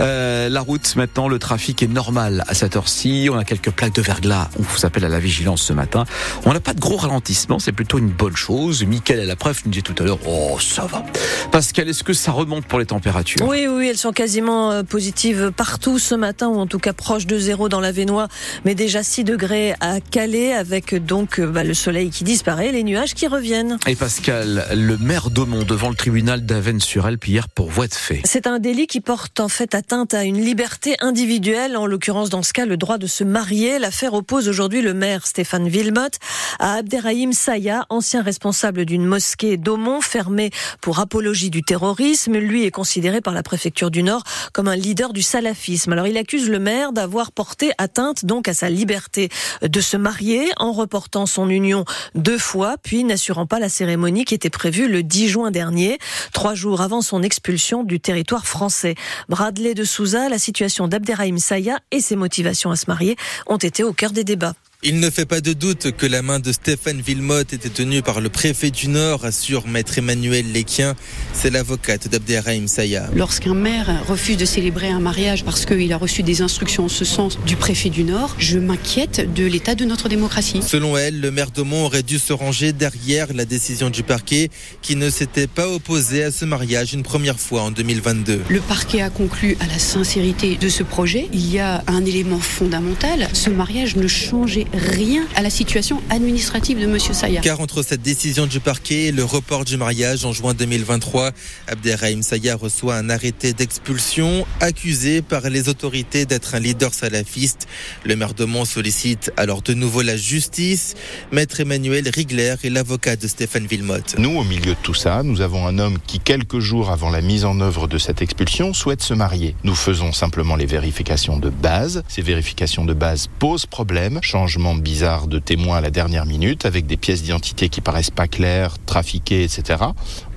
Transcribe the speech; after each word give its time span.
Euh, 0.00 0.48
la 0.48 0.60
route 0.60 0.96
maintenant, 0.96 1.28
le 1.28 1.38
trafic 1.38 1.82
est 1.82 1.88
normal 1.88 2.44
à 2.46 2.54
cette 2.54 2.76
heure-ci. 2.76 3.28
On 3.32 3.38
a 3.38 3.44
quelques 3.44 3.70
plaques 3.70 3.94
de 3.94 4.02
verglas. 4.02 4.48
On 4.58 4.62
vous 4.62 4.86
appelle 4.86 5.04
à 5.04 5.08
la 5.08 5.18
vigilance 5.18 5.62
ce 5.62 5.72
matin. 5.72 6.04
On 6.44 6.52
n'a 6.52 6.60
pas 6.60 6.74
de 6.74 6.80
gros 6.80 6.96
ralentissement, 6.96 7.58
c'est 7.58 7.72
plutôt 7.72 7.98
une 7.98 8.08
bonne 8.08 8.36
chose. 8.36 8.84
Mickaël 8.84 9.20
à 9.20 9.24
la 9.24 9.36
preuve 9.36 9.60
nous 9.64 9.70
disait 9.70 9.82
tout 9.82 9.94
à 9.98 10.04
l'heure, 10.04 10.18
oh 10.26 10.58
ça 10.60 10.86
va. 10.86 11.04
Pascal, 11.50 11.88
est-ce 11.88 12.04
que 12.04 12.12
ça 12.12 12.32
remonte 12.32 12.64
pour 12.66 12.78
les 12.78 12.86
températures? 12.86 13.46
Oui, 13.46 13.66
oui, 13.66 13.88
elles 13.88 13.98
sont 13.98 14.12
quasiment 14.12 14.70
euh, 14.70 14.82
positives 14.82 15.52
partout 15.56 15.98
ce 15.98 16.14
matin, 16.14 16.48
ou 16.48 16.58
en 16.58 16.66
tout 16.66 16.78
cas 16.78 16.92
proche 16.92 17.26
de 17.26 17.38
zéro 17.38 17.68
dans 17.68 17.80
la 17.80 17.92
Vénois, 17.92 18.28
mais 18.64 18.74
déjà 18.74 19.02
6 19.02 19.24
degrés 19.24 19.74
à 19.80 20.00
Calais, 20.00 20.52
avec 20.52 20.94
donc 20.94 21.40
euh, 21.40 21.46
bah, 21.46 21.64
le 21.64 21.74
soleil 21.74 22.10
qui 22.10 22.24
disparaît, 22.24 22.72
les 22.72 22.84
nuages 22.84 23.14
qui 23.14 23.26
reviennent. 23.26 23.78
Et 23.86 23.96
Pascal, 23.96 24.66
le 24.74 24.96
maire 24.98 25.30
d'Aumont 25.30 25.64
devant 25.64 25.88
le 25.88 25.96
tribunal 25.96 26.46
d'Avennes-sur-Elpe 26.46 27.26
hier 27.26 27.48
pour 27.48 27.70
voie 27.70 27.88
de 27.88 27.94
fait. 27.94 28.20
C'est 28.24 28.46
un 28.46 28.58
délit 28.58 28.86
qui 28.86 29.00
porte 29.00 29.40
en 29.40 29.48
fait 29.48 29.74
atteinte 29.88 30.12
à 30.12 30.24
une 30.24 30.44
liberté 30.44 30.96
individuelle, 31.00 31.74
en 31.74 31.86
l'occurrence 31.86 32.28
dans 32.28 32.42
ce 32.42 32.52
cas 32.52 32.66
le 32.66 32.76
droit 32.76 32.98
de 32.98 33.06
se 33.06 33.24
marier. 33.24 33.78
L'affaire 33.78 34.12
oppose 34.12 34.46
aujourd'hui 34.46 34.82
le 34.82 34.92
maire 34.92 35.26
Stéphane 35.26 35.66
Villemotte 35.66 36.18
à 36.58 36.74
Abderrahim 36.74 37.32
Saya, 37.32 37.86
ancien 37.88 38.20
responsable 38.20 38.84
d'une 38.84 39.06
mosquée 39.06 39.56
d'Aumont 39.56 40.02
fermée 40.02 40.50
pour 40.82 40.98
apologie 40.98 41.48
du 41.48 41.62
terrorisme. 41.62 42.36
Lui 42.36 42.66
est 42.66 42.70
considéré 42.70 43.22
par 43.22 43.32
la 43.32 43.42
préfecture 43.42 43.90
du 43.90 44.02
Nord 44.02 44.24
comme 44.52 44.68
un 44.68 44.76
leader 44.76 45.14
du 45.14 45.22
salafisme. 45.22 45.94
Alors 45.94 46.06
il 46.06 46.18
accuse 46.18 46.50
le 46.50 46.58
maire 46.58 46.92
d'avoir 46.92 47.32
porté 47.32 47.70
atteinte 47.78 48.26
donc 48.26 48.46
à 48.46 48.52
sa 48.52 48.68
liberté 48.68 49.30
de 49.62 49.80
se 49.80 49.96
marier 49.96 50.50
en 50.58 50.72
reportant 50.72 51.24
son 51.24 51.48
union 51.48 51.86
deux 52.14 52.36
fois, 52.36 52.76
puis 52.82 53.04
n'assurant 53.04 53.46
pas 53.46 53.58
la 53.58 53.70
cérémonie 53.70 54.26
qui 54.26 54.34
était 54.34 54.50
prévue 54.50 54.86
le 54.86 55.02
10 55.02 55.28
juin 55.28 55.50
dernier, 55.50 55.98
trois 56.34 56.54
jours 56.54 56.82
avant 56.82 57.00
son 57.00 57.22
expulsion 57.22 57.84
du 57.84 58.00
territoire 58.00 58.46
français. 58.46 58.94
Bradley 59.30 59.77
de 59.78 59.84
Souza, 59.84 60.28
la 60.28 60.40
situation 60.40 60.88
d'Abderrahim 60.88 61.38
Saya 61.38 61.78
et 61.92 62.00
ses 62.00 62.16
motivations 62.16 62.72
à 62.72 62.76
se 62.76 62.86
marier 62.88 63.16
ont 63.46 63.58
été 63.58 63.84
au 63.84 63.92
cœur 63.92 64.10
des 64.10 64.24
débats. 64.24 64.54
Il 64.84 65.00
ne 65.00 65.10
fait 65.10 65.26
pas 65.26 65.40
de 65.40 65.54
doute 65.54 65.90
que 65.90 66.06
la 66.06 66.22
main 66.22 66.38
de 66.38 66.52
Stéphane 66.52 67.00
Villemotte 67.00 67.52
était 67.52 67.68
tenue 67.68 68.00
par 68.00 68.20
le 68.20 68.28
préfet 68.28 68.70
du 68.70 68.86
Nord, 68.86 69.24
assure 69.24 69.66
maître 69.66 69.98
Emmanuel 69.98 70.52
Léquien. 70.52 70.94
C'est 71.32 71.50
l'avocate 71.50 72.06
d'Abderrahim 72.06 72.68
Saya. 72.68 73.10
Lorsqu'un 73.12 73.54
maire 73.54 74.04
refuse 74.06 74.36
de 74.36 74.44
célébrer 74.44 74.86
un 74.86 75.00
mariage 75.00 75.44
parce 75.44 75.66
qu'il 75.66 75.92
a 75.92 75.96
reçu 75.96 76.22
des 76.22 76.42
instructions 76.42 76.84
en 76.84 76.88
ce 76.88 77.04
sens 77.04 77.40
du 77.44 77.56
préfet 77.56 77.88
du 77.88 78.04
Nord, 78.04 78.36
je 78.38 78.60
m'inquiète 78.60 79.34
de 79.34 79.44
l'état 79.46 79.74
de 79.74 79.84
notre 79.84 80.08
démocratie. 80.08 80.62
Selon 80.62 80.96
elle, 80.96 81.20
le 81.20 81.32
maire 81.32 81.50
d'Aumont 81.50 81.86
aurait 81.86 82.04
dû 82.04 82.20
se 82.20 82.32
ranger 82.32 82.72
derrière 82.72 83.32
la 83.34 83.46
décision 83.46 83.90
du 83.90 84.04
parquet 84.04 84.48
qui 84.80 84.94
ne 84.94 85.10
s'était 85.10 85.48
pas 85.48 85.68
opposé 85.68 86.22
à 86.22 86.30
ce 86.30 86.44
mariage 86.44 86.94
une 86.94 87.02
première 87.02 87.40
fois 87.40 87.62
en 87.62 87.72
2022. 87.72 88.42
Le 88.48 88.60
parquet 88.60 89.02
a 89.02 89.10
conclu 89.10 89.56
à 89.58 89.66
la 89.66 89.80
sincérité 89.80 90.54
de 90.54 90.68
ce 90.68 90.84
projet. 90.84 91.28
Il 91.32 91.52
y 91.52 91.58
a 91.58 91.82
un 91.88 92.04
élément 92.04 92.38
fondamental. 92.38 93.28
Ce 93.32 93.50
mariage 93.50 93.96
ne 93.96 94.06
changeait 94.06 94.67
rien 94.72 95.26
à 95.34 95.42
la 95.42 95.50
situation 95.50 96.02
administrative 96.10 96.78
de 96.78 96.84
M. 96.84 96.98
Saya. 96.98 97.40
Car 97.40 97.60
entre 97.60 97.82
cette 97.82 98.02
décision 98.02 98.46
du 98.46 98.60
parquet 98.60 99.06
et 99.06 99.12
le 99.12 99.24
report 99.24 99.64
du 99.64 99.76
mariage 99.76 100.24
en 100.24 100.32
juin 100.32 100.54
2023, 100.54 101.32
Abderrahim 101.66 102.22
Saya 102.22 102.56
reçoit 102.56 102.96
un 102.96 103.10
arrêté 103.10 103.52
d'expulsion 103.52 104.46
accusé 104.60 105.22
par 105.22 105.48
les 105.48 105.68
autorités 105.68 106.26
d'être 106.26 106.54
un 106.54 106.60
leader 106.60 106.92
salafiste. 106.94 107.66
Le 108.04 108.16
maire 108.16 108.34
de 108.34 108.44
Mont 108.44 108.64
sollicite 108.64 109.32
alors 109.36 109.62
de 109.62 109.74
nouveau 109.74 110.02
la 110.02 110.16
justice. 110.16 110.94
Maître 111.32 111.60
Emmanuel 111.60 112.08
Rigler 112.08 112.54
est 112.62 112.70
l'avocat 112.70 113.16
de 113.16 113.26
Stéphane 113.26 113.66
Villemotte. 113.66 114.16
Nous, 114.18 114.36
au 114.36 114.44
milieu 114.44 114.72
de 114.72 114.80
tout 114.82 114.94
ça, 114.94 115.22
nous 115.22 115.40
avons 115.40 115.66
un 115.66 115.78
homme 115.78 115.98
qui, 116.06 116.20
quelques 116.20 116.60
jours 116.60 116.90
avant 116.90 117.10
la 117.10 117.20
mise 117.20 117.44
en 117.44 117.60
œuvre 117.60 117.88
de 117.88 117.98
cette 117.98 118.22
expulsion, 118.22 118.74
souhaite 118.74 119.02
se 119.02 119.14
marier. 119.14 119.54
Nous 119.64 119.74
faisons 119.74 120.12
simplement 120.12 120.56
les 120.56 120.66
vérifications 120.66 121.38
de 121.38 121.50
base. 121.50 122.02
Ces 122.08 122.22
vérifications 122.22 122.84
de 122.84 122.94
base 122.94 123.28
posent 123.38 123.66
problème. 123.66 124.20
Bizarre 124.58 125.28
de 125.28 125.38
témoins 125.38 125.78
à 125.78 125.80
la 125.80 125.90
dernière 125.90 126.26
minute 126.26 126.66
avec 126.66 126.86
des 126.86 126.96
pièces 126.96 127.22
d'identité 127.22 127.68
qui 127.68 127.80
paraissent 127.80 128.10
pas 128.10 128.26
claires, 128.26 128.74
trafiquées, 128.86 129.44
etc. 129.44 129.84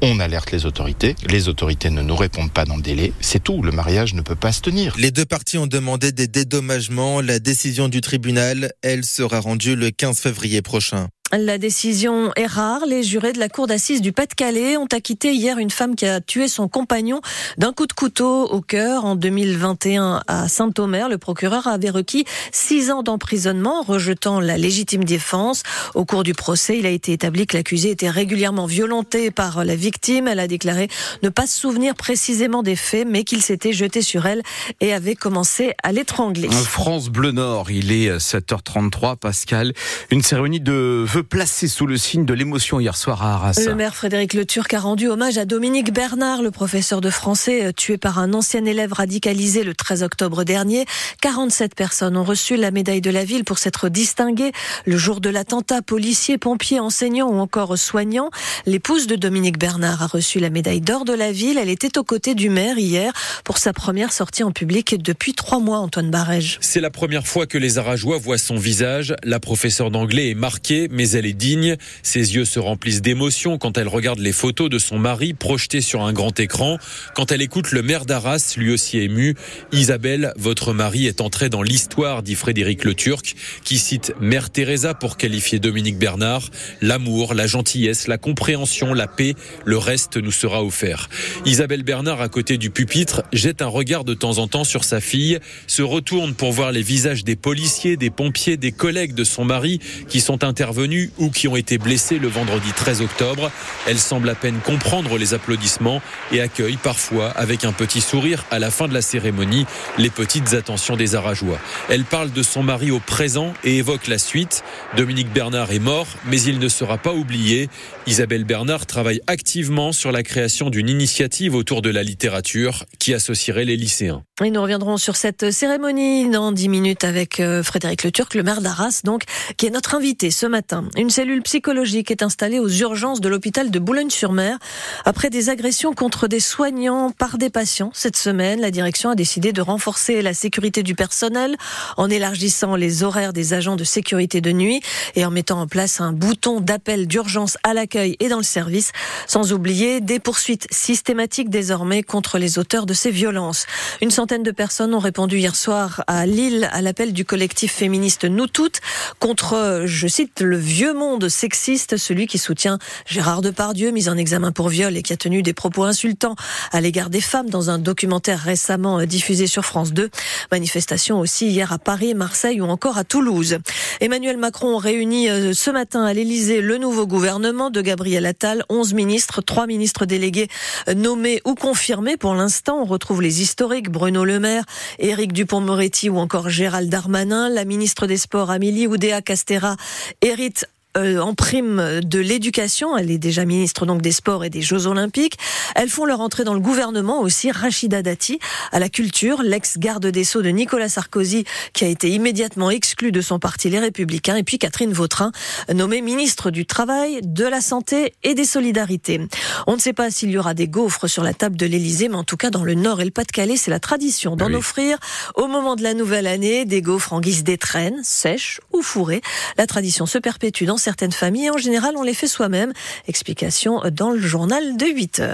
On 0.03 0.19
alerte 0.19 0.51
les 0.51 0.65
autorités. 0.65 1.15
Les 1.27 1.49
autorités 1.49 1.89
ne 1.89 2.03
nous 2.03 2.15
répondent 2.15 2.51
pas 2.51 2.65
dans 2.65 2.75
le 2.75 2.83
délai. 2.83 3.13
C'est 3.19 3.43
tout. 3.43 3.63
Le 3.63 3.71
mariage 3.71 4.13
ne 4.13 4.21
peut 4.21 4.35
pas 4.35 4.51
se 4.51 4.61
tenir. 4.61 4.95
Les 4.97 5.09
deux 5.09 5.25
parties 5.25 5.57
ont 5.57 5.67
demandé 5.67 6.11
des 6.11 6.27
dédommagements. 6.27 7.19
La 7.19 7.39
décision 7.39 7.89
du 7.89 8.01
tribunal, 8.01 8.71
elle, 8.83 9.03
sera 9.05 9.39
rendue 9.39 9.75
le 9.75 9.89
15 9.89 10.19
février 10.19 10.61
prochain. 10.61 11.07
La 11.33 11.57
décision 11.57 12.33
est 12.35 12.45
rare. 12.45 12.85
Les 12.85 13.03
jurés 13.03 13.31
de 13.31 13.39
la 13.39 13.47
cour 13.47 13.65
d'assises 13.65 14.01
du 14.01 14.11
Pas-de-Calais 14.11 14.75
ont 14.75 14.87
acquitté 14.91 15.33
hier 15.33 15.59
une 15.59 15.69
femme 15.69 15.95
qui 15.95 16.05
a 16.05 16.19
tué 16.19 16.49
son 16.49 16.67
compagnon 16.67 17.21
d'un 17.57 17.71
coup 17.71 17.87
de 17.87 17.93
couteau 17.93 18.43
au 18.49 18.59
cœur 18.59 19.05
en 19.05 19.15
2021 19.15 20.23
à 20.27 20.49
Saint-Omer. 20.49 21.07
Le 21.07 21.17
procureur 21.17 21.67
avait 21.67 21.89
requis 21.89 22.25
six 22.51 22.91
ans 22.91 23.01
d'emprisonnement, 23.01 23.81
rejetant 23.81 24.41
la 24.41 24.57
légitime 24.57 25.05
défense. 25.05 25.63
Au 25.95 26.03
cours 26.03 26.23
du 26.23 26.33
procès, 26.33 26.77
il 26.77 26.85
a 26.85 26.89
été 26.89 27.13
établi 27.13 27.47
que 27.47 27.55
l'accusé 27.55 27.91
était 27.91 28.09
régulièrement 28.09 28.65
violenté 28.65 29.31
par 29.31 29.63
la 29.63 29.75
victime. 29.75 30.27
Elle 30.27 30.39
a 30.39 30.47
déclaré 30.47 30.89
ne 31.23 31.29
pas 31.29 31.47
se 31.47 31.57
souvenir 31.57 31.95
précisément 31.95 32.61
des 32.61 32.75
faits, 32.75 33.07
mais 33.09 33.23
qu'il 33.23 33.41
s'était 33.41 33.71
jeté 33.71 34.01
sur 34.01 34.25
elle 34.25 34.41
et 34.81 34.93
avait 34.93 35.15
commencé 35.15 35.73
à 35.81 35.93
l'étrangler. 35.93 36.49
France 36.49 37.07
Bleu 37.07 37.31
Nord, 37.31 37.71
il 37.71 37.93
est 37.93 38.17
7h33, 38.17 39.15
Pascal. 39.15 39.73
Une 40.09 40.21
cérémonie 40.21 40.59
de 40.59 41.05
vœux 41.07 41.20
placé 41.23 41.67
sous 41.67 41.87
le 41.87 41.97
signe 41.97 42.25
de 42.25 42.33
l'émotion 42.33 42.79
hier 42.79 42.95
soir 42.95 43.23
à 43.23 43.33
Arras. 43.33 43.59
Le 43.65 43.75
maire 43.75 43.95
Frédéric 43.95 44.33
Le 44.33 44.45
Turc 44.45 44.73
a 44.73 44.79
rendu 44.79 45.07
hommage 45.07 45.37
à 45.37 45.45
Dominique 45.45 45.93
Bernard, 45.93 46.41
le 46.41 46.51
professeur 46.51 47.01
de 47.01 47.09
français 47.09 47.65
euh, 47.65 47.71
tué 47.71 47.97
par 47.97 48.19
un 48.19 48.33
ancien 48.33 48.65
élève 48.65 48.93
radicalisé 48.93 49.63
le 49.63 49.73
13 49.73 50.03
octobre 50.03 50.43
dernier. 50.43 50.85
47 51.21 51.75
personnes 51.75 52.17
ont 52.17 52.23
reçu 52.23 52.55
la 52.55 52.71
médaille 52.71 53.01
de 53.01 53.11
la 53.11 53.23
ville 53.23 53.43
pour 53.43 53.57
s'être 53.57 53.89
distinguées 53.89 54.51
le 54.85 54.97
jour 54.97 55.21
de 55.21 55.29
l'attentat. 55.29 55.81
Policiers, 55.81 56.37
pompiers, 56.37 56.79
enseignants 56.79 57.29
ou 57.29 57.39
encore 57.39 57.77
soignants. 57.77 58.29
L'épouse 58.65 59.07
de 59.07 59.15
Dominique 59.15 59.57
Bernard 59.57 60.03
a 60.03 60.07
reçu 60.07 60.39
la 60.39 60.49
médaille 60.49 60.81
d'or 60.81 61.05
de 61.05 61.13
la 61.13 61.31
ville. 61.31 61.57
Elle 61.57 61.69
était 61.69 61.97
aux 61.97 62.03
côtés 62.03 62.35
du 62.35 62.49
maire 62.49 62.77
hier 62.77 63.13
pour 63.43 63.57
sa 63.57 63.73
première 63.73 64.13
sortie 64.13 64.43
en 64.43 64.51
public 64.51 65.01
depuis 65.01 65.33
trois 65.33 65.59
mois, 65.59 65.79
Antoine 65.79 66.11
Barège. 66.11 66.57
C'est 66.61 66.81
la 66.81 66.89
première 66.89 67.27
fois 67.27 67.45
que 67.45 67.57
les 67.57 67.77
Arageois 67.77 68.17
voient 68.17 68.37
son 68.37 68.57
visage. 68.57 69.15
La 69.23 69.39
professeure 69.39 69.91
d'anglais 69.91 70.29
est 70.29 70.35
marquée, 70.35 70.87
mais 70.91 71.10
elle 71.15 71.25
est 71.25 71.33
digne. 71.33 71.75
Ses 72.03 72.35
yeux 72.35 72.45
se 72.45 72.59
remplissent 72.59 73.01
d'émotion 73.01 73.57
quand 73.57 73.77
elle 73.77 73.87
regarde 73.87 74.19
les 74.19 74.31
photos 74.31 74.69
de 74.69 74.79
son 74.79 74.97
mari 74.99 75.33
projetées 75.33 75.81
sur 75.81 76.03
un 76.03 76.13
grand 76.13 76.39
écran. 76.39 76.77
Quand 77.15 77.31
elle 77.31 77.41
écoute 77.41 77.71
le 77.71 77.81
maire 77.81 78.05
d'Arras, 78.05 78.55
lui 78.57 78.71
aussi 78.71 78.99
ému, 78.99 79.35
Isabelle, 79.71 80.33
votre 80.37 80.73
mari 80.73 81.07
est 81.07 81.21
entré 81.21 81.49
dans 81.49 81.63
l'histoire, 81.63 82.23
dit 82.23 82.35
Frédéric 82.35 82.83
Le 82.83 82.93
Turc, 82.93 83.35
qui 83.63 83.77
cite 83.77 84.13
Mère 84.19 84.49
Teresa 84.49 84.93
pour 84.93 85.17
qualifier 85.17 85.59
Dominique 85.59 85.97
Bernard. 85.97 86.49
L'amour, 86.81 87.33
la 87.33 87.47
gentillesse, 87.47 88.07
la 88.07 88.17
compréhension, 88.17 88.93
la 88.93 89.07
paix, 89.07 89.35
le 89.65 89.77
reste 89.77 90.17
nous 90.17 90.31
sera 90.31 90.63
offert. 90.63 91.09
Isabelle 91.45 91.83
Bernard, 91.83 92.21
à 92.21 92.29
côté 92.29 92.57
du 92.57 92.69
pupitre, 92.69 93.23
jette 93.33 93.61
un 93.61 93.67
regard 93.67 94.03
de 94.03 94.13
temps 94.13 94.37
en 94.37 94.47
temps 94.47 94.63
sur 94.63 94.83
sa 94.83 95.01
fille, 95.01 95.39
se 95.67 95.81
retourne 95.81 96.33
pour 96.33 96.51
voir 96.51 96.71
les 96.71 96.81
visages 96.81 97.23
des 97.23 97.35
policiers, 97.35 97.97
des 97.97 98.09
pompiers, 98.09 98.57
des 98.57 98.71
collègues 98.71 99.13
de 99.13 99.23
son 99.23 99.45
mari 99.45 99.79
qui 100.07 100.21
sont 100.21 100.43
intervenus 100.43 101.00
ou 101.17 101.29
qui 101.29 101.47
ont 101.47 101.55
été 101.55 101.77
blessés 101.77 102.19
le 102.19 102.27
vendredi 102.27 102.71
13 102.75 103.01
octobre. 103.01 103.51
Elle 103.87 103.99
semble 103.99 104.29
à 104.29 104.35
peine 104.35 104.59
comprendre 104.59 105.17
les 105.17 105.33
applaudissements 105.33 106.01
et 106.31 106.41
accueille 106.41 106.77
parfois 106.77 107.29
avec 107.29 107.65
un 107.65 107.71
petit 107.71 108.01
sourire 108.01 108.45
à 108.51 108.59
la 108.59 108.71
fin 108.71 108.87
de 108.87 108.93
la 108.93 109.01
cérémonie 109.01 109.65
les 109.97 110.09
petites 110.09 110.53
attentions 110.53 110.95
des 110.95 111.15
Arageois. 111.15 111.59
Elle 111.89 112.03
parle 112.03 112.31
de 112.31 112.43
son 112.43 112.63
mari 112.63 112.91
au 112.91 112.99
présent 112.99 113.53
et 113.63 113.77
évoque 113.77 114.07
la 114.07 114.17
suite. 114.17 114.63
Dominique 114.95 115.31
Bernard 115.31 115.71
est 115.71 115.79
mort, 115.79 116.07
mais 116.25 116.41
il 116.41 116.59
ne 116.59 116.69
sera 116.69 116.97
pas 116.97 117.13
oublié. 117.13 117.69
Isabelle 118.07 118.43
Bernard 118.43 118.85
travaille 118.85 119.21
activement 119.27 119.91
sur 119.91 120.11
la 120.11 120.23
création 120.23 120.69
d'une 120.69 120.89
initiative 120.89 121.55
autour 121.55 121.81
de 121.81 121.89
la 121.89 122.03
littérature 122.03 122.85
qui 122.99 123.13
associerait 123.13 123.65
les 123.65 123.77
lycéens. 123.77 124.23
Et 124.43 124.49
nous 124.49 124.61
reviendrons 124.61 124.97
sur 124.97 125.15
cette 125.15 125.51
cérémonie 125.51 126.29
dans 126.29 126.51
10 126.51 126.69
minutes 126.69 127.03
avec 127.03 127.39
euh, 127.39 127.63
Frédéric 127.63 128.03
Le 128.03 128.11
Turc, 128.11 128.33
le 128.33 128.43
maire 128.43 128.61
d'Arras, 128.61 129.01
donc, 129.03 129.23
qui 129.57 129.67
est 129.67 129.69
notre 129.69 129.95
invité 129.95 130.31
ce 130.31 130.45
matin. 130.45 130.85
Une 130.97 131.09
cellule 131.09 131.41
psychologique 131.41 132.11
est 132.11 132.21
installée 132.21 132.59
aux 132.59 132.67
urgences 132.67 133.21
de 133.21 133.29
l'hôpital 133.29 133.71
de 133.71 133.79
Boulogne-sur-Mer. 133.79 134.57
Après 135.05 135.29
des 135.29 135.49
agressions 135.49 135.93
contre 135.93 136.27
des 136.27 136.41
soignants 136.41 137.11
par 137.11 137.37
des 137.37 137.49
patients 137.49 137.91
cette 137.93 138.17
semaine, 138.17 138.59
la 138.59 138.71
direction 138.71 139.09
a 139.09 139.15
décidé 139.15 139.53
de 139.53 139.61
renforcer 139.61 140.21
la 140.21 140.33
sécurité 140.33 140.83
du 140.83 140.93
personnel 140.93 141.55
en 141.95 142.09
élargissant 142.09 142.75
les 142.75 143.03
horaires 143.03 143.31
des 143.31 143.53
agents 143.53 143.77
de 143.77 143.85
sécurité 143.85 144.41
de 144.41 144.51
nuit 144.51 144.81
et 145.15 145.23
en 145.23 145.31
mettant 145.31 145.61
en 145.61 145.67
place 145.67 146.01
un 146.01 146.11
bouton 146.11 146.59
d'appel 146.59 147.07
d'urgence 147.07 147.57
à 147.63 147.73
l'accueil 147.73 148.17
et 148.19 148.27
dans 148.27 148.37
le 148.37 148.43
service, 148.43 148.91
sans 149.27 149.53
oublier 149.53 150.01
des 150.01 150.19
poursuites 150.19 150.67
systématiques 150.71 151.49
désormais 151.49 152.03
contre 152.03 152.37
les 152.37 152.59
auteurs 152.59 152.85
de 152.85 152.93
ces 152.93 153.11
violences. 153.11 153.65
Une 154.01 154.11
centaine 154.11 154.43
de 154.43 154.51
personnes 154.51 154.93
ont 154.93 154.99
répondu 154.99 155.37
hier 155.37 155.55
soir 155.55 156.03
à 156.07 156.25
Lille 156.25 156.69
à 156.73 156.81
l'appel 156.81 157.13
du 157.13 157.23
collectif 157.23 157.71
féministe 157.71 158.25
Nous 158.25 158.47
Toutes 158.47 158.81
contre, 159.19 159.83
je 159.85 160.07
cite, 160.07 160.41
le 160.41 160.57
vieux 160.71 160.93
monde 160.93 161.27
sexiste, 161.27 161.97
celui 161.97 162.27
qui 162.27 162.37
soutient 162.37 162.79
Gérard 163.05 163.41
Depardieu, 163.41 163.91
mis 163.91 164.07
en 164.07 164.15
examen 164.15 164.53
pour 164.53 164.69
viol 164.69 164.95
et 164.95 165.01
qui 165.01 165.11
a 165.11 165.17
tenu 165.17 165.43
des 165.43 165.51
propos 165.51 165.83
insultants 165.83 166.35
à 166.71 166.79
l'égard 166.79 167.09
des 167.09 167.19
femmes 167.19 167.49
dans 167.49 167.69
un 167.69 167.77
documentaire 167.77 168.39
récemment 168.39 169.03
diffusé 169.03 169.47
sur 169.47 169.65
France 169.65 169.91
2. 169.91 170.09
Manifestation 170.49 171.19
aussi 171.19 171.47
hier 171.47 171.73
à 171.73 171.77
Paris, 171.77 172.13
Marseille 172.13 172.61
ou 172.61 172.65
encore 172.65 172.97
à 172.97 173.03
Toulouse. 173.03 173.57
Emmanuel 173.99 174.37
Macron 174.37 174.77
réunit 174.77 175.29
euh, 175.29 175.51
ce 175.53 175.71
matin 175.71 176.05
à 176.05 176.13
l'Elysée 176.13 176.61
le 176.61 176.77
nouveau 176.77 177.05
gouvernement 177.05 177.69
de 177.69 177.81
Gabriel 177.81 178.25
Attal, 178.25 178.63
11 178.69 178.93
ministres, 178.93 179.41
3 179.41 179.67
ministres 179.67 180.05
délégués 180.05 180.47
euh, 180.87 180.93
nommés 180.93 181.41
ou 181.43 181.53
confirmés 181.55 182.15
pour 182.15 182.33
l'instant. 182.33 182.81
On 182.81 182.85
retrouve 182.85 183.21
les 183.21 183.41
historiques 183.41 183.89
Bruno 183.89 184.23
Le 184.23 184.39
Maire, 184.39 184.63
Éric 184.99 185.33
Dupont-Moretti 185.33 186.09
ou 186.09 186.17
encore 186.17 186.49
Gérald 186.49 186.89
Darmanin. 186.89 187.49
La 187.49 187.65
ministre 187.65 188.07
des 188.07 188.17
Sports 188.17 188.51
Amélie 188.51 188.87
Oudéa 188.87 189.21
Castera 189.21 189.75
hérite 190.21 190.60
euh, 190.97 191.19
en 191.19 191.33
prime 191.33 192.01
de 192.03 192.19
l'éducation. 192.19 192.97
Elle 192.97 193.11
est 193.11 193.17
déjà 193.17 193.45
ministre 193.45 193.85
donc 193.85 194.01
des 194.01 194.11
Sports 194.11 194.43
et 194.43 194.49
des 194.49 194.61
Jeux 194.61 194.87
Olympiques. 194.87 195.37
Elles 195.75 195.89
font 195.89 196.05
leur 196.05 196.19
entrée 196.21 196.43
dans 196.43 196.53
le 196.53 196.59
gouvernement 196.59 197.21
aussi. 197.21 197.51
Rachida 197.51 198.01
Dati 198.01 198.39
à 198.71 198.79
la 198.79 198.89
culture, 198.89 199.41
l'ex-garde 199.43 200.07
des 200.07 200.23
Sceaux 200.23 200.41
de 200.41 200.49
Nicolas 200.49 200.89
Sarkozy 200.89 201.45
qui 201.73 201.85
a 201.85 201.87
été 201.87 202.09
immédiatement 202.09 202.69
exclu 202.69 203.11
de 203.11 203.21
son 203.21 203.39
parti 203.39 203.69
Les 203.69 203.79
Républicains. 203.79 204.35
Et 204.35 204.43
puis 204.43 204.57
Catherine 204.57 204.91
Vautrin, 204.91 205.31
nommée 205.73 206.01
ministre 206.01 206.51
du 206.51 206.65
Travail, 206.65 207.19
de 207.23 207.45
la 207.45 207.61
Santé 207.61 208.13
et 208.23 208.33
des 208.33 208.45
Solidarités. 208.45 209.21
On 209.67 209.75
ne 209.75 209.79
sait 209.79 209.93
pas 209.93 210.11
s'il 210.11 210.31
y 210.31 210.37
aura 210.37 210.53
des 210.53 210.67
gaufres 210.67 211.07
sur 211.07 211.23
la 211.23 211.33
table 211.33 211.55
de 211.55 211.65
l'Élysée, 211.65 212.09
mais 212.09 212.15
en 212.15 212.23
tout 212.23 212.37
cas 212.37 212.49
dans 212.49 212.63
le 212.63 212.73
Nord 212.73 213.01
et 213.01 213.05
le 213.05 213.11
Pas-de-Calais, 213.11 213.55
c'est 213.55 213.71
la 213.71 213.79
tradition 213.79 214.35
d'en 214.35 214.53
offrir 214.53 214.97
au 215.35 215.47
moment 215.47 215.75
de 215.75 215.83
la 215.83 215.93
nouvelle 215.93 216.27
année 216.27 216.65
des 216.65 216.81
gaufres 216.81 217.13
en 217.13 217.21
guise 217.21 217.43
d'étrennes, 217.43 218.01
sèches 218.03 218.59
ou 218.73 218.81
fourrées. 218.81 219.21
La 219.57 219.67
tradition 219.67 220.05
se 220.05 220.17
perpétue 220.17 220.65
dans 220.65 220.77
certaines 220.81 221.11
familles. 221.11 221.49
En 221.49 221.57
général, 221.57 221.95
on 221.95 222.03
les 222.03 222.13
fait 222.13 222.27
soi-même. 222.27 222.73
Explication 223.07 223.81
dans 223.91 224.11
le 224.11 224.19
journal 224.19 224.75
de 224.75 224.85
8 224.85 225.19
heures. 225.19 225.29